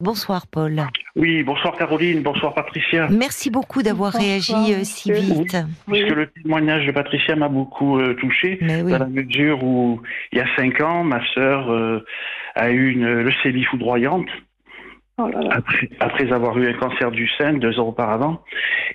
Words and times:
Bonsoir 0.00 0.46
Paul. 0.46 0.80
Oui, 1.14 1.42
bonsoir 1.42 1.76
Caroline, 1.76 2.22
bonsoir 2.22 2.54
Patricia. 2.54 3.08
Merci 3.10 3.50
beaucoup 3.50 3.82
d'avoir 3.82 4.12
réagi 4.14 4.54
euh, 4.72 4.82
si 4.82 5.12
vite. 5.12 5.56
Oui, 5.88 6.00
puisque 6.00 6.16
le 6.16 6.26
témoignage 6.28 6.86
de 6.86 6.92
Patricia 6.92 7.36
m'a 7.36 7.48
beaucoup 7.48 7.98
euh, 7.98 8.14
touché, 8.14 8.58
dans 8.62 8.98
la 8.98 9.06
mesure 9.06 9.62
où 9.62 10.00
il 10.32 10.38
y 10.38 10.40
a 10.40 10.46
cinq 10.56 10.80
ans, 10.80 11.04
ma 11.04 11.20
sœur 11.34 11.70
euh, 11.70 12.02
a 12.54 12.70
eu 12.70 12.92
une 12.92 13.20
leucémie 13.20 13.64
foudroyante. 13.64 14.28
Oh 15.18 15.28
là 15.28 15.40
là. 15.42 15.50
Après, 15.56 15.90
après 16.00 16.32
avoir 16.32 16.56
eu 16.56 16.66
un 16.66 16.72
cancer 16.78 17.10
du 17.10 17.28
sein 17.36 17.52
deux 17.52 17.78
ans 17.78 17.88
auparavant, 17.88 18.42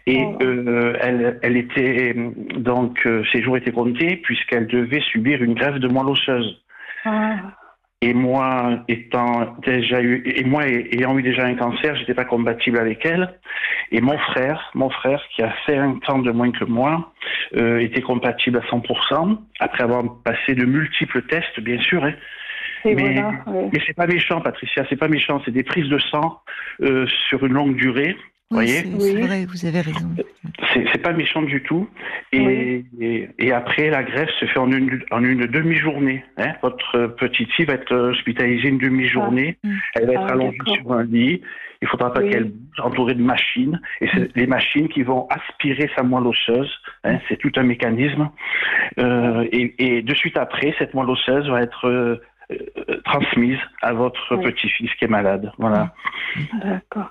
et 0.07 0.23
Oh. 0.23 0.37
euh, 0.41 0.97
elle, 1.01 1.39
elle 1.43 1.55
était 1.57 2.15
donc 2.57 2.97
euh, 3.05 3.23
ses 3.31 3.43
jours 3.43 3.57
étaient 3.57 3.71
comptés 3.71 4.15
puisqu'elle 4.17 4.65
devait 4.65 5.01
subir 5.11 5.43
une 5.43 5.53
greffe 5.53 5.79
de 5.79 5.87
moelle 5.87 6.07
osseuse. 6.07 6.63
Ah, 7.03 7.35
Et 8.01 8.13
moi, 8.13 8.83
étant 8.87 9.55
déjà 9.65 10.01
eu, 10.01 10.21
et 10.25 10.43
moi 10.43 10.67
ayant 10.67 11.17
eu 11.17 11.23
déjà 11.23 11.45
un 11.45 11.55
cancer, 11.55 11.95
j'étais 11.95 12.13
pas 12.13 12.25
compatible 12.25 12.77
avec 12.77 13.05
elle. 13.05 13.39
Et 13.91 14.01
mon 14.01 14.17
frère, 14.17 14.69
mon 14.75 14.89
frère, 14.89 15.23
qui 15.35 15.41
a 15.41 15.51
fait 15.65 15.77
un 15.77 15.95
temps 16.05 16.19
de 16.19 16.31
moins 16.31 16.51
que 16.51 16.65
moi, 16.65 17.13
euh, 17.55 17.79
était 17.79 18.01
compatible 18.01 18.57
à 18.59 18.69
100%, 18.69 19.37
après 19.59 19.83
avoir 19.83 20.03
passé 20.23 20.55
de 20.55 20.65
multiples 20.65 21.21
tests, 21.23 21.59
bien 21.61 21.79
sûr. 21.79 22.03
hein. 22.03 22.13
et 22.83 22.95
Mais, 22.95 23.13
voilà. 23.13 23.29
ouais. 23.47 23.69
mais 23.71 23.79
c'est 23.87 23.95
pas 23.95 24.07
méchant, 24.07 24.41
Patricia, 24.41 24.85
c'est 24.89 24.97
pas 24.97 25.07
méchant, 25.07 25.41
c'est 25.45 25.51
des 25.51 25.63
prises 25.63 25.89
de 25.89 25.97
sang 25.97 26.41
euh, 26.81 27.07
sur 27.29 27.45
une 27.45 27.53
longue 27.53 27.75
durée. 27.75 28.15
Oui, 28.51 28.57
voyez 28.57 28.83
c'est 28.99 29.21
vrai, 29.21 29.45
vous 29.45 29.65
avez 29.65 29.81
raison. 29.81 30.07
C'est 30.73 31.01
pas 31.01 31.13
méchant 31.13 31.41
du 31.41 31.63
tout. 31.63 31.89
Et, 32.31 32.85
et, 32.99 33.27
et 33.39 33.51
après, 33.51 33.89
la 33.89 34.03
greffe 34.03 34.29
se 34.39 34.45
fait 34.45 34.59
en 34.59 34.71
une, 34.71 35.01
en 35.11 35.23
une 35.23 35.45
demi-journée. 35.47 36.23
Hein. 36.37 36.53
Votre 36.61 37.07
petite 37.17 37.51
fille 37.53 37.65
va 37.65 37.73
être 37.73 37.93
hospitalisée 37.95 38.69
une 38.69 38.77
demi-journée. 38.77 39.57
Ah. 39.63 39.69
Elle 39.95 40.05
va 40.07 40.13
être 40.13 40.25
Ah, 40.27 40.33
allongée 40.33 40.57
sur 40.67 40.91
un 40.91 41.03
lit. 41.03 41.41
Il 41.81 41.87
faudra 41.87 42.13
pas 42.13 42.21
Oui. 42.21 42.29
qu'elle 42.29 42.45
bouge, 42.45 42.79
entourée 42.83 43.15
de 43.15 43.21
machines. 43.23 43.81
Et 44.01 44.07
c'est 44.13 44.35
les 44.35 44.47
machines 44.47 44.89
qui 44.89 45.01
vont 45.01 45.27
aspirer 45.29 45.89
sa 45.95 46.03
moelle 46.03 46.27
osseuse. 46.27 46.71
Hein. 47.03 47.17
C'est 47.27 47.37
tout 47.37 47.51
un 47.55 47.63
mécanisme. 47.63 48.29
Euh, 48.99 49.47
et, 49.51 49.73
et 49.79 50.01
de 50.03 50.13
suite 50.13 50.37
après, 50.37 50.73
cette 50.77 50.93
moelle 50.93 51.09
osseuse 51.09 51.49
va 51.49 51.61
être 51.61 51.87
euh, 51.87 52.21
euh, 52.51 53.01
transmise 53.05 53.59
à 53.81 53.93
votre 53.93 54.35
Oui. 54.35 54.43
petit-fils 54.45 54.91
qui 54.99 55.05
est 55.05 55.09
malade. 55.09 55.51
Voilà. 55.57 55.93
D'accord. 56.63 57.09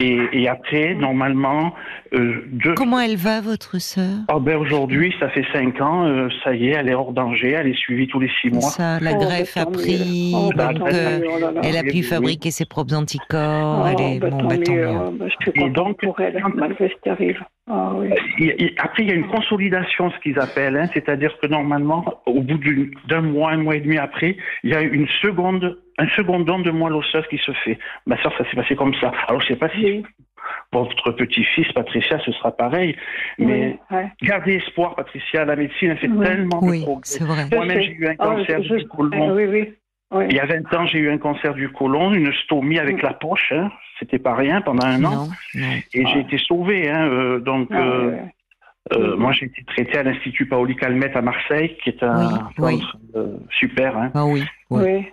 Et, 0.00 0.20
et 0.32 0.48
après, 0.48 0.94
normalement, 0.94 1.74
euh, 2.14 2.44
deux 2.52 2.74
Comment 2.74 3.00
elle 3.00 3.16
va, 3.16 3.40
votre 3.40 3.80
sœur? 3.80 4.18
Ah 4.28 4.38
ben 4.38 4.56
aujourd'hui, 4.56 5.12
ça 5.18 5.28
fait 5.30 5.44
cinq 5.52 5.80
ans, 5.80 6.06
euh, 6.06 6.28
ça 6.44 6.54
y 6.54 6.68
est, 6.68 6.74
elle 6.74 6.88
est 6.88 6.94
hors 6.94 7.12
danger, 7.12 7.50
elle 7.50 7.66
est 7.66 7.76
suivie 7.76 8.06
tous 8.06 8.20
les 8.20 8.30
six 8.40 8.48
mois. 8.48 8.60
Ça, 8.60 9.00
la 9.00 9.10
Oh, 9.16 9.18
greffe 9.18 9.56
bah, 9.56 9.62
a 9.62 9.64
tant 9.64 9.72
pris. 9.72 10.32
Oh, 10.36 10.50
bah, 10.54 10.72
donc 10.72 10.88
euh, 10.88 11.18
mieux, 11.18 11.26
oh 11.34 11.40
là 11.40 11.50
là. 11.50 11.60
elle 11.64 11.76
a 11.76 11.82
pu 11.82 11.88
oui. 11.94 12.02
fabriquer 12.04 12.52
ses 12.52 12.64
propres 12.64 12.94
anticorps. 12.94 13.82
Oh, 13.84 13.88
elle 13.88 14.00
est 14.06 14.18
bah, 14.20 14.30
bon, 14.30 14.38
tant 14.38 14.46
bah, 14.46 14.58
tant 14.58 14.72
mieux. 14.72 14.86
mieux. 14.86 14.98
oh, 15.04 15.10
bah, 15.18 15.24
je 15.26 15.50
suis 15.50 15.64
Et 15.64 15.70
donc, 15.70 16.00
pour 16.00 16.20
elle, 16.20 16.44
malgré 16.54 16.88
ce 16.90 16.94
qui 17.02 17.08
arrive. 17.08 17.42
Ah 17.68 17.92
oui. 17.96 18.10
Il- 18.38 18.54
il- 18.56 18.74
après, 18.78 19.02
il 19.02 19.08
y 19.08 19.12
a 19.12 19.16
une 19.16 19.26
consolidation, 19.26 20.12
ce 20.12 20.18
qu'ils 20.20 20.38
appellent, 20.38 20.76
hein, 20.76 20.88
c'est-à-dire 20.94 21.36
que 21.42 21.48
normalement, 21.48 22.04
au 22.24 22.40
bout 22.40 22.60
d'un 23.08 23.22
mois, 23.22 23.50
un 23.50 23.56
mois 23.56 23.74
et 23.74 23.80
demi 23.80 23.98
après, 23.98 24.36
il 24.62 24.70
y 24.70 24.74
a 24.76 24.80
une 24.80 25.08
seconde, 25.22 25.76
un 25.98 26.08
second 26.10 26.40
don 26.40 26.60
de 26.60 26.70
moelle 26.70 26.94
osseuse 26.94 27.26
qui 27.28 27.38
se 27.38 27.52
fait. 27.52 27.78
Ma 28.06 28.16
soeur, 28.22 28.32
ça 28.38 28.48
s'est 28.48 28.56
passé 28.56 28.76
comme 28.76 28.94
ça. 29.00 29.12
Alors, 29.28 29.40
je 29.40 29.48
sais 29.48 29.56
pas 29.56 29.68
si 29.70 29.84
Oui. 29.84 30.04
votre 30.72 31.10
petit-fils, 31.12 31.70
Patricia, 31.72 32.18
ce 32.20 32.32
sera 32.32 32.52
pareil, 32.56 32.96
mais 33.38 33.78
Oui, 33.90 33.96
ouais. 33.96 34.08
gardez 34.22 34.54
espoir, 34.54 34.94
Patricia. 34.94 35.44
La 35.44 35.56
médecine, 35.56 35.90
elle 35.90 35.98
fait 35.98 36.08
Oui. 36.08 36.24
tellement 36.26 36.60
de 36.60 36.82
progrès. 36.82 37.46
Moi-même, 37.56 37.80
j'ai 37.82 37.92
eu 37.92 38.06
un 38.06 38.14
Ah, 38.18 38.26
cancer 38.26 38.62
je- 38.62 38.74
du 38.76 38.86
côlon. 38.88 39.28
Ah, 39.30 39.34
oui, 39.34 39.44
oui. 39.46 39.74
oui. 40.12 40.24
Il 40.30 40.36
y 40.36 40.40
a 40.40 40.46
20 40.46 40.72
ans, 40.74 40.86
j'ai 40.86 40.98
eu 41.00 41.10
un 41.10 41.18
cancer 41.18 41.52
du 41.54 41.68
côlon, 41.70 42.12
une 42.14 42.32
stomie 42.44 42.78
avec 42.78 42.98
Mm. 43.02 43.06
la 43.06 43.12
poche. 43.14 43.52
Hein. 43.52 43.70
C'était 43.98 44.18
pas 44.20 44.34
rien 44.34 44.60
pendant 44.62 44.86
un 44.86 45.04
an. 45.04 45.26
Non. 45.26 45.28
Et 45.92 46.04
Ah. 46.06 46.10
j'ai 46.14 46.20
été 46.20 46.38
sauvé. 46.38 46.88
Hein, 46.88 47.08
euh, 47.08 47.40
donc, 47.40 47.68
Ah, 47.72 47.78
euh, 47.80 48.16
euh, 48.94 49.14
Mhm. 49.14 49.20
moi, 49.20 49.32
j'ai 49.32 49.46
été 49.46 49.64
traité 49.64 49.98
à 49.98 50.02
l'Institut 50.04 50.46
Paoli 50.46 50.76
Calmette 50.76 51.16
à 51.16 51.22
Marseille, 51.22 51.76
qui 51.82 51.90
est 51.90 52.02
un 52.04 52.28
Oui, 52.58 52.74
oui. 52.74 52.80
centre 52.80 52.96
euh, 53.16 53.36
super. 53.50 53.96
Hein. 53.98 54.10
Ah 54.14 54.24
oui, 54.24 54.44
oui. 54.70 55.06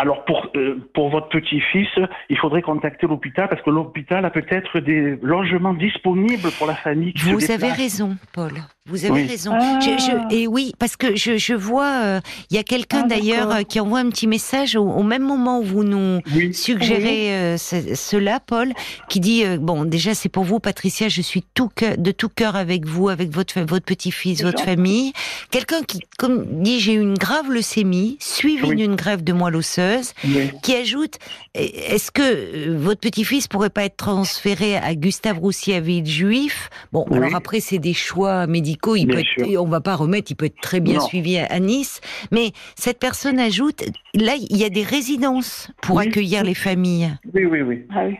Alors, 0.00 0.24
pour, 0.24 0.46
euh, 0.54 0.76
pour 0.94 1.10
votre 1.10 1.28
petit-fils, 1.28 1.88
il 2.30 2.38
faudrait 2.38 2.62
contacter 2.62 3.08
l'hôpital 3.08 3.48
parce 3.48 3.60
que 3.62 3.70
l'hôpital 3.70 4.24
a 4.24 4.30
peut-être 4.30 4.78
des 4.78 5.16
logements 5.22 5.74
disponibles 5.74 6.50
pour 6.56 6.68
la 6.68 6.76
famille 6.76 7.12
qui 7.14 7.32
Vous 7.32 7.40
se 7.40 7.50
avez 7.52 7.72
raison, 7.72 8.16
Paul. 8.32 8.52
Vous 8.88 9.04
avez 9.04 9.22
Oui. 9.22 9.26
raison. 9.26 9.52
Ah. 9.54 9.78
Je- 9.80 9.90
je- 10.02 10.34
et 10.34 10.46
oui, 10.46 10.72
parce 10.78 10.96
que 10.96 11.14
je, 11.16 11.36
je 11.36 11.54
vois, 11.54 11.90
euh, 12.02 12.20
il 12.50 12.56
y 12.56 12.58
a 12.58 12.62
quelqu'un 12.62 13.02
Ah, 13.04 13.08
d'ailleurs 13.08 13.50
euh, 13.54 13.62
qui 13.62 13.80
envoie 13.80 13.98
un 14.00 14.08
petit 14.08 14.26
message 14.26 14.76
au, 14.76 14.82
au 14.84 15.02
même 15.02 15.22
moment 15.22 15.60
où 15.60 15.64
vous 15.64 15.84
nous 15.84 16.20
Oui, 16.34 16.54
suggérez 16.54 17.32
euh, 17.32 17.56
ce- 17.58 17.94
cela, 17.94 18.40
Paul, 18.40 18.72
qui 19.08 19.20
dit 19.20 19.44
euh, 19.44 19.58
bon, 19.58 19.84
déjà 19.84 20.14
c'est 20.14 20.28
pour 20.28 20.44
vous, 20.44 20.58
Patricia, 20.60 21.08
je 21.08 21.20
suis 21.22 21.44
tout 21.54 21.68
de 21.98 22.10
tout 22.12 22.28
cœur 22.28 22.56
avec 22.56 22.86
vous, 22.86 23.08
avec 23.08 23.30
votre 23.30 23.60
votre 23.60 23.84
petit-fils, 23.84 24.42
votre 24.42 24.58
gentil. 24.58 24.70
famille. 24.70 25.12
Quelqu'un 25.50 25.82
qui, 25.82 26.00
comme 26.18 26.62
dit, 26.62 26.80
j'ai 26.80 26.94
eu 26.94 27.00
une 27.00 27.18
grave 27.18 27.50
leucémie, 27.50 28.16
suivie 28.20 28.68
Oui. 28.68 28.76
d'une 28.76 28.94
grève 28.96 29.22
de 29.22 29.32
moelle 29.32 29.56
osseuse, 29.56 30.12
oui. 30.24 30.50
qui 30.62 30.74
ajoute 30.74 31.18
est-ce 31.54 32.10
que 32.10 32.74
votre 32.76 33.00
petit-fils 33.00 33.48
pourrait 33.48 33.70
pas 33.70 33.84
être 33.84 33.96
transféré 33.96 34.76
à 34.76 34.94
Gustave 34.94 35.38
Roussy 35.38 35.72
à 35.74 35.80
Villejuif 35.80 36.70
Bon, 36.92 37.04
Oui. 37.10 37.18
alors 37.18 37.34
après 37.34 37.60
c'est 37.60 37.78
des 37.78 37.92
choix 37.94 38.46
médicaux, 38.46 38.77
il 38.96 39.06
Bien 39.06 39.16
peut 39.16 39.22
sûr. 39.22 39.44
être, 39.46 39.56
on 39.58 39.66
va 39.68 39.80
pas 39.80 39.96
remettre, 39.96 40.30
il 40.30 40.34
peut 40.36 40.46
être 40.46 40.60
très 40.60 40.80
bien 40.80 40.94
Non. 40.94 41.00
suivi 41.00 41.38
à, 41.38 41.46
à 41.46 41.58
Nice, 41.60 42.00
mais 42.30 42.52
cette 42.76 42.98
personne 42.98 43.38
ajoute 43.38 43.84
là 44.14 44.34
il 44.36 44.56
y 44.56 44.64
a 44.64 44.70
des 44.70 44.82
résidences 44.82 45.70
pour 45.82 45.96
Oui. 45.96 46.06
accueillir 46.08 46.44
les 46.44 46.54
familles. 46.54 47.10
oui, 47.34 47.44
oui, 47.46 47.62
oui. 47.62 47.84
Ah 47.94 48.04
oui. 48.06 48.16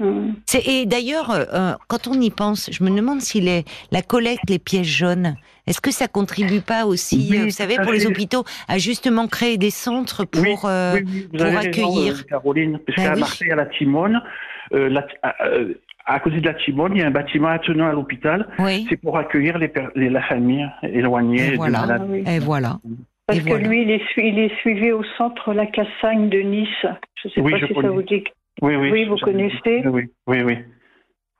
Hum. 0.00 0.34
Et 0.64 0.86
d'ailleurs, 0.86 1.32
euh, 1.32 1.44
euh, 1.52 1.72
quand 1.88 2.06
on 2.06 2.20
y 2.20 2.30
pense, 2.30 2.70
je 2.70 2.84
me 2.84 2.90
demande 2.90 3.20
si 3.20 3.40
les, 3.40 3.64
la 3.90 4.00
collecte, 4.00 4.48
les 4.48 4.60
pièces 4.60 4.86
jaunes, 4.86 5.34
est-ce 5.66 5.80
que 5.80 5.90
ça 5.90 6.06
contribue 6.06 6.60
pas 6.60 6.86
aussi, 6.86 7.26
Oui, 7.30 7.38
euh, 7.40 7.44
vous 7.46 7.50
savez, 7.50 7.78
pour 7.82 7.90
les 7.90 8.06
hôpitaux, 8.06 8.44
à 8.68 8.78
justement 8.78 9.26
créer 9.26 9.58
des 9.58 9.70
centres 9.70 10.24
pour 10.24 10.42
Oui, 10.44 10.54
euh, 10.70 10.94
oui, 10.94 11.02
oui, 11.04 11.22
vous 11.32 11.38
pour 11.38 11.46
avez 11.46 11.56
raison, 11.56 11.68
accueillir? 11.68 12.14
euh, 12.14 12.22
Caroline, 12.28 12.78
parce 12.86 12.96
Ben 12.96 13.04
qu'à 13.06 13.14
oui. 13.14 13.20
Marseille, 13.20 13.50
à 13.50 13.56
la 13.56 13.66
Timone, 13.66 14.22
euh, 14.72 14.88
la- 14.88 15.06
euh, 15.44 15.74
à 16.08 16.20
côté 16.20 16.40
de 16.40 16.46
la 16.46 16.54
Timone, 16.54 16.92
il 16.94 17.00
y 17.00 17.02
a 17.02 17.06
un 17.06 17.10
bâtiment 17.10 17.48
attenant 17.48 17.86
à 17.88 17.92
l'hôpital. 17.92 18.48
Oui. 18.58 18.86
C'est 18.88 18.96
pour 18.96 19.16
accueillir 19.18 19.58
les, 19.58 19.70
les- 19.94 20.08
la 20.10 20.22
famille 20.22 20.66
éloignée 20.82 21.48
Et 21.48 21.50
de 21.52 21.56
voilà. 21.56 21.80
malades. 21.80 22.02
Ah 22.04 22.08
oui. 22.10 22.24
Et 22.26 22.38
voilà. 22.38 22.78
Parce 23.26 23.38
Et 23.38 23.42
que 23.42 23.48
voilà. 23.48 23.68
lui, 23.68 23.82
il 23.82 23.90
est, 23.90 24.02
su- 24.12 24.22
il 24.24 24.38
est 24.38 24.54
suivi 24.60 24.90
au 24.90 25.02
centre 25.18 25.52
La 25.52 25.66
Cassagne 25.66 26.30
de 26.30 26.38
Nice. 26.40 26.68
Je 26.82 27.28
ne 27.28 27.32
sais 27.34 27.40
Oui, 27.42 27.52
pas 27.52 27.58
si 27.66 27.74
connais. 27.74 27.88
ça 27.88 27.92
vous 27.92 28.02
dit. 28.02 28.24
Oui, 28.62 28.74
oui. 28.76 28.90
Oui, 28.90 29.04
vous 29.04 29.16
connaissez 29.18 29.82
Oui, 29.86 30.04
oui, 30.26 30.42
oui. 30.42 30.58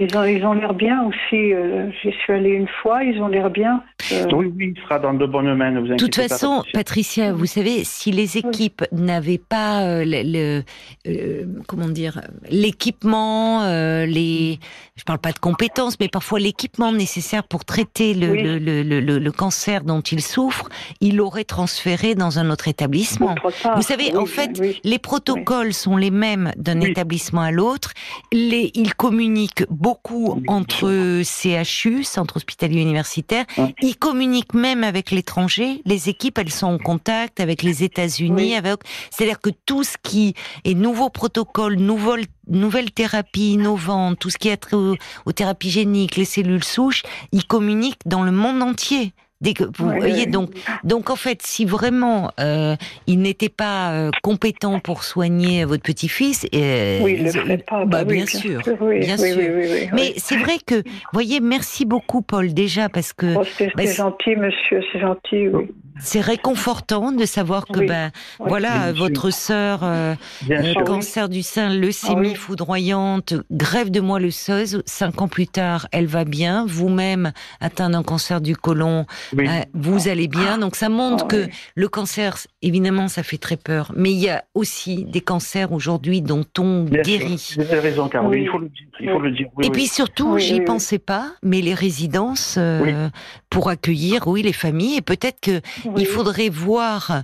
Ils 0.01 0.17
ont 0.17 0.23
ils 0.23 0.45
ont 0.47 0.53
l'air 0.53 0.75
bien 0.75 1.03
aussi. 1.03 1.53
euh, 1.53 1.91
J'y 2.03 2.13
suis 2.23 2.33
allée 2.33 2.51
une 2.51 2.69
fois, 2.83 3.03
ils 3.03 3.21
ont 3.21 3.27
l'air 3.27 3.51
bien. 3.51 3.83
Euh, 4.13 4.27
Oui, 4.33 4.47
oui, 4.57 4.73
il 4.77 4.83
sera 4.85 5.01
dans 5.01 5.13
de 5.13 5.27
bonnes 5.27 5.53
mains, 5.57 5.73
De 5.73 5.97
toute 5.97 6.15
pas, 6.17 6.29
façon, 6.29 6.59
Patricia. 6.73 6.79
Patricia, 6.79 7.33
vous 7.33 7.47
savez, 7.47 7.83
si 7.83 8.13
les 8.13 8.39
équipes 8.39 8.85
n'avaient 8.93 9.41
pas 9.41 9.83
euh, 9.83 10.05
le, 10.07 10.23
le- 10.23 10.63
euh, 11.09 11.47
comment 11.67 11.89
dire 11.89 12.21
l'équipement, 12.49 13.65
les, 14.07 14.61
je 14.95 15.03
parle 15.03 15.19
pas 15.19 15.33
de 15.33 15.41
compétences, 15.41 15.99
mais 15.99 16.07
parfois 16.09 16.39
l'équipement 16.39 16.93
nécessaire 16.93 17.43
pour 17.43 17.65
traiter 17.65 18.15
le, 18.15 18.29
Oui. 18.31 18.43
le, 18.45 18.59
le, 18.61 18.83
le- 18.85 19.01
le- 19.01 19.19
le 19.19 19.33
cancer 19.33 19.83
dont 19.83 20.01
il 20.01 20.23
souffre, 20.23 20.69
il 21.01 21.17
l'aurait 21.17 21.43
transféré 21.43 22.15
dans 22.15 22.39
un 22.39 22.51
autre 22.51 22.69
établissement. 22.69 23.35
autre. 23.45 23.75
Vous 23.75 23.83
savez, 23.83 24.11
Oui, 24.13 24.17
en 24.17 24.27
fait, 24.27 24.53
oui. 24.61 24.81
Les 24.85 25.01
protocoles 25.01 25.73
sont 25.75 25.97
les 25.97 26.13
mêmes 26.13 26.53
d'un 26.57 26.81
Oui. 26.81 26.91
établissement 26.93 27.41
à 27.41 27.51
l'autre. 27.51 27.95
Les, 28.33 28.71
ils 28.75 28.95
communiquent 28.95 29.65
beaucoup 29.69 29.88
Oui, 29.95 30.43
entre 30.49 31.23
CHU, 31.23 32.05
centre 32.05 32.37
hospitalier 32.37 32.81
universitaire. 32.81 33.45
Ils 33.81 33.97
communiquent 33.97 34.55
même 34.55 34.85
avec 34.85 35.11
l'étranger. 35.11 35.83
Les 35.85 36.09
équipes, 36.09 36.39
elles 36.39 36.53
sont 36.53 36.67
en 36.67 36.79
contact 36.79 37.41
avec 37.41 37.63
les 37.63 37.85
États-Unis. 37.85 38.35
Oui. 38.35 38.55
Avec, 38.55 38.81
c'est-à-dire 39.11 39.41
que 39.41 39.51
tout 39.67 39.85
ce 39.85 39.97
qui 40.03 40.35
est 40.65 40.75
nouveaux 40.75 41.11
protocoles, 41.11 41.77
nouvelles, 41.77 42.27
nouvelles 42.49 42.91
thérapies 42.91 43.53
innovantes, 43.53 44.19
tout 44.19 44.31
ce 44.31 44.39
qui 44.39 44.49
est 44.49 44.57
trait 44.57 44.77
aux, 44.77 44.97
aux 45.27 45.33
thérapies 45.33 45.71
géniques, 45.71 46.17
les 46.17 46.25
cellules 46.25 46.65
souches, 46.65 47.03
ils 47.33 47.47
communiquent 47.47 48.07
dans 48.07 48.23
le 48.23 48.33
monde 48.33 48.63
entier. 48.63 49.13
Dès 49.41 49.55
que 49.55 49.63
vous 49.77 49.89
Ouais, 49.89 49.99
voyez 49.99 50.27
donc 50.27 50.51
donc 50.83 51.11
en 51.11 51.17
fait 51.17 51.43
si 51.43 51.65
vraiment 51.65 52.33
euh, 52.41 52.75
il 53.07 53.21
n'était 53.21 53.49
pas 53.49 53.93
euh, 53.93 54.11
compétent 54.23 54.81
pour 54.81 55.05
soigner 55.05 55.65
votre 55.65 55.85
petit-fils 55.85 56.47
euh, 56.55 56.99
Oui, 57.03 57.17
il 57.21 57.25
le 57.25 57.59
pas. 57.59 57.85
bah, 57.85 58.03
oui, 58.05 58.15
bien 58.17 58.27
sûr, 58.27 58.63
oui, 58.81 58.99
bien 58.99 59.17
oui, 59.17 59.29
sûr. 59.29 59.39
oui, 59.39 59.49
oui, 59.55 59.67
oui, 59.71 59.89
mais 59.93 60.13
c'est 60.17 60.37
vrai 60.37 60.57
que 60.67 60.83
voyez 61.13 61.39
merci 61.39 61.85
beaucoup 61.85 62.21
Paul 62.21 62.53
déjà 62.53 62.89
parce 62.89 63.13
que 63.13 63.37
Oh, 63.37 63.45
c'est 63.57 63.71
bah, 63.77 63.85
gentil, 63.87 64.35
monsieur, 64.35 64.81
c'est 64.93 64.99
gentil, 65.01 65.49
oui. 65.49 65.69
C'est 66.01 66.21
réconfortant 66.21 67.13
de 67.13 67.25
savoir 67.25 67.67
que 67.67 67.81
Oui. 67.81 67.87
ben 67.87 68.11
Oui. 68.41 68.47
voilà 68.49 68.93
votre 68.93 69.31
sœur 69.31 69.81
euh, 69.83 70.15
euh, 70.51 70.75
cancer 70.85 71.29
du 71.29 71.43
sein, 71.43 71.75
leucémie 71.75 72.33
Ah 72.35 72.39
foudroyante, 72.39 73.35
grève 73.51 73.91
de 73.91 74.01
moelle 74.01 74.27
osseuse. 74.27 74.83
Cinq 74.87 75.21
ans 75.23 75.29
plus 75.29 75.47
tard, 75.47 75.89
elle 75.93 76.07
va 76.07 76.25
bien. 76.25 76.65
Vous-même 76.67 77.33
atteint 77.61 77.91
d'un 77.91 78.03
cancer 78.03 78.41
du 78.41 78.57
côlon, 78.57 79.07
euh, 79.39 79.45
vous 79.75 80.09
allez 80.09 80.29
bien. 80.29 80.59
Donc 80.59 80.77
ça 80.77 80.89
montre 80.89 81.25
Ah 81.25 81.29
que 81.33 81.49
le 81.75 81.89
cancer, 81.89 82.39
évidemment, 82.63 83.09
ça 83.09 83.23
fait 83.23 83.39
très 83.39 83.57
peur. 83.57 83.93
Mais 83.97 84.13
il 84.13 84.19
y 84.19 84.29
a 84.29 84.45
aussi 84.55 85.05
des 85.05 85.21
cancers 85.21 85.73
aujourd'hui 85.73 86.23
dont 86.23 86.45
on 86.59 86.85
Bien 86.85 87.03
guérit. 87.03 87.55
Vous 87.57 87.63
avez 87.63 87.81
raison, 87.81 88.09
Caroline. 88.09 88.41
Oui. 88.41 88.47
Il 88.47 88.51
faut 88.51 88.59
le 88.59 88.69
dire. 88.69 88.87
Il 89.01 89.11
faut 89.11 89.19
le 89.21 89.31
dire. 89.33 89.47
Et 89.63 89.71
puis 89.71 89.87
surtout, 89.87 90.39
j'y 90.39 90.61
pensais 90.61 90.99
pas, 90.99 91.33
mais 91.43 91.61
les 91.61 91.75
résidences 91.75 92.57
euh. 92.59 93.09
Pour 93.51 93.69
accueillir, 93.69 94.27
oui, 94.27 94.43
les 94.43 94.53
familles. 94.53 94.97
Et 94.99 95.03
peut-être 95.03 95.41
que 95.41 95.61
Oui. 95.85 96.03
il 96.03 96.07
faudrait 96.07 96.49
voir 96.49 97.23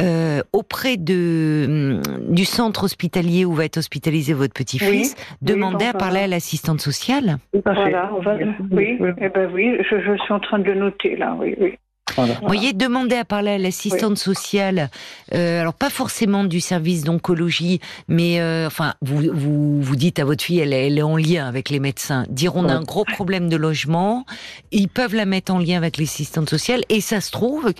euh, 0.00 0.42
auprès 0.52 0.96
de 0.96 2.00
hum, 2.00 2.34
du 2.34 2.44
centre 2.44 2.84
hospitalier 2.84 3.44
où 3.44 3.52
va 3.52 3.64
être 3.64 3.78
hospitalisé 3.78 4.32
votre 4.32 4.54
petit-fils, 4.54 5.14
demander 5.42 5.86
à 5.86 5.92
parler 5.92 6.20
à 6.20 6.26
l'assistante 6.26 6.80
sociale. 6.80 7.38
Voilà, 7.64 8.10
on 8.16 8.20
va... 8.20 8.34
oui, 8.36 8.96
oui. 9.00 9.10
eh 9.18 9.28
ben 9.28 9.50
oui, 9.52 9.76
je, 9.90 10.00
je 10.00 10.16
suis 10.22 10.32
en 10.32 10.40
train 10.40 10.58
de 10.58 10.64
le 10.64 10.74
noter 10.74 11.16
là, 11.16 11.36
oui, 11.38 11.54
oui. 11.60 11.74
Voilà. 12.16 12.34
Vous 12.40 12.46
voyez, 12.46 12.72
demander 12.72 13.16
à 13.16 13.24
parler 13.24 13.52
à 13.52 13.58
l'assistante 13.58 14.18
sociale, 14.18 14.90
euh, 15.34 15.60
alors 15.60 15.74
pas 15.74 15.90
forcément 15.90 16.44
du 16.44 16.60
service 16.60 17.04
d'oncologie, 17.04 17.80
mais 18.08 18.40
euh, 18.40 18.66
enfin, 18.66 18.94
vous, 19.02 19.22
vous 19.32 19.82
vous 19.82 19.96
dites 19.96 20.18
à 20.18 20.24
votre 20.24 20.42
fille, 20.44 20.60
elle, 20.60 20.72
est- 20.72 20.86
elle 20.86 20.98
est 20.98 21.02
en 21.02 21.16
lien 21.16 21.46
avec 21.46 21.70
les 21.70 21.80
médecins. 21.80 22.24
Dire 22.30 22.56
on 22.56 22.68
a 22.68 22.74
un 22.74 22.82
gros 22.82 23.04
problème 23.04 23.48
de 23.48 23.56
logement, 23.56 24.24
ils 24.72 24.88
peuvent 24.88 25.14
la 25.14 25.24
mettre 25.26 25.52
en 25.52 25.58
lien 25.58 25.76
avec 25.76 25.98
l'assistante 25.98 26.48
sociale, 26.50 26.82
et 26.88 27.00
ça 27.00 27.20
se 27.20 27.30
trouve. 27.30 27.72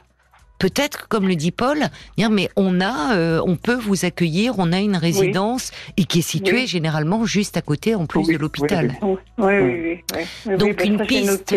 Peut-être, 0.59 1.09
comme 1.09 1.27
le 1.29 1.35
dit 1.37 1.51
Paul, 1.51 1.79
dire 2.17 2.31
mais 2.31 2.49
on 2.57 2.81
a, 2.81 3.17
euh, 3.17 3.41
on 3.45 3.57
peut 3.57 3.75
vous 3.75 4.05
accueillir, 4.05 4.55
on 4.59 4.73
a 4.73 4.79
une 4.79 4.97
résidence 4.97 5.73
et 5.97 6.05
qui 6.05 6.21
est 6.21 6.23
située 6.23 6.61
Oui. 6.63 6.67
généralement 6.67 7.25
juste 7.25 7.57
à 7.57 7.61
côté, 7.61 7.95
en 7.95 8.07
plus 8.07 8.21
Oui, 8.21 8.35
de 8.35 8.39
l'hôpital. 8.39 8.95
Donc, 10.59 10.85
une 10.85 10.99
piste. 11.07 11.55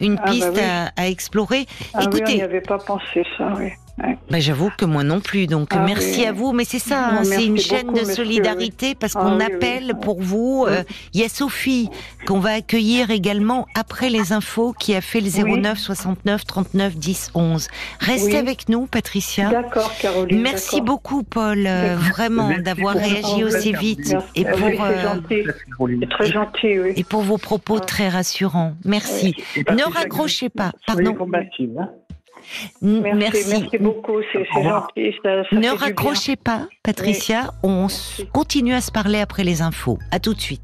Une 0.00 0.18
Ah, 0.18 0.24
bah 0.26 0.30
piste 0.30 0.58
à, 0.58 0.86
à 0.96 1.08
explorer. 1.08 1.66
Ah 1.94 2.00
on 2.04 2.10
Écoutez, 2.10 2.36
n'y 2.36 2.42
avait 2.42 2.60
pas 2.60 2.78
pensé 2.78 3.24
ça, 3.36 3.52
oui. 3.58 3.70
Ouais. 3.98 4.16
Ben, 4.30 4.40
j'avoue 4.40 4.70
que 4.78 4.86
moi 4.86 5.04
non 5.04 5.20
plus. 5.20 5.46
Donc 5.46 5.68
Ah 5.72 5.84
merci 5.86 6.20
oui. 6.20 6.26
à 6.26 6.32
vous. 6.32 6.52
Mais 6.52 6.64
c'est 6.64 6.78
ça, 6.78 7.12
Non, 7.12 7.18
hein, 7.18 7.24
c'est 7.24 7.44
une 7.44 7.58
chaîne 7.58 7.86
beaucoup, 7.88 7.98
de 7.98 8.00
monsieur, 8.00 8.14
solidarité 8.16 8.94
parce 8.94 9.14
Ah 9.16 9.20
qu'on 9.20 9.36
oui, 9.38 9.44
oui. 9.46 9.54
appelle 9.54 9.92
pour 10.00 10.20
vous. 10.22 10.64
euh, 10.66 10.82
Il 11.12 11.20
y 11.20 11.24
a 11.24 11.28
Sophie 11.28 11.90
qu'on 12.26 12.38
va 12.40 12.54
accueillir 12.54 13.10
également 13.10 13.66
après 13.74 14.08
les 14.08 14.32
infos 14.32 14.72
qui 14.72 14.94
a 14.94 15.02
fait 15.02 15.20
le 15.20 15.28
Oui. 15.44 15.60
09 15.60 15.78
69 15.78 16.44
39 16.46 16.96
10 16.96 17.30
11. 17.34 17.68
Restez 18.00 18.26
Oui. 18.32 18.36
avec 18.36 18.68
nous, 18.70 18.86
Patricia. 18.86 19.50
D'accord, 19.50 19.92
Caroline. 20.00 20.40
Merci 20.40 20.76
d'accord. 20.76 20.84
beaucoup, 20.86 21.22
Paul, 21.22 21.66
euh, 21.66 21.96
vraiment 21.96 22.48
Merci 22.48 22.62
d'avoir 22.62 22.94
réagi 22.94 23.44
aussi 23.44 23.72
vite 23.74 24.10
Merci. 24.12 24.26
et 24.36 24.46
Ah 24.46 24.52
pour 24.52 24.66
oui, 24.68 24.74
c'est 24.78 24.82
euh, 24.82 25.02
gentil. 25.02 25.44
Caroline. 25.68 26.00
C'est 26.02 26.08
très 26.08 26.32
gentil, 26.32 26.78
oui. 26.80 26.92
et 26.96 27.04
pour 27.04 27.22
vos 27.22 27.38
propos 27.38 27.76
Ah. 27.76 27.84
très 27.84 28.08
rassurants. 28.08 28.74
Merci. 28.86 29.34
Ne 29.56 29.82
raccrochez 29.84 30.48
pas. 30.48 30.72
soyez 30.88 31.04
Pardon. 31.12 31.26
Merci, 32.82 33.44
merci, 33.48 33.78
beaucoup, 33.78 34.20
c'est 34.32 34.38
Au 34.38 34.44
c'est 34.52 34.58
revoir. 34.58 34.88
gentil. 34.96 35.14
Ça, 35.22 35.42
ça 35.48 35.56
Ne 35.56 35.68
raccrochez 35.70 36.36
pas, 36.36 36.68
Patricia. 36.82 37.52
On 37.62 37.82
Merci. 37.82 38.26
continue 38.32 38.74
à 38.74 38.80
se 38.80 38.90
parler 38.92 39.20
après 39.20 39.44
les 39.44 39.62
infos. 39.62 39.98
À 40.10 40.18
tout 40.20 40.34
de 40.34 40.40
suite. 40.40 40.60